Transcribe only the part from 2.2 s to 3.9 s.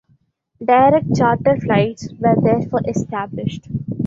therefore established.